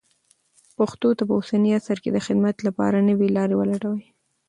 پښتو 0.77 1.07
ته 1.17 1.23
په 1.29 1.33
اوسني 1.39 1.69
عصر 1.77 1.97
کې 2.03 2.09
د 2.11 2.17
خدمت 2.25 2.55
لپاره 2.67 3.05
نوې 3.09 3.27
لارې 3.37 3.55
ولټوئ. 3.57 4.03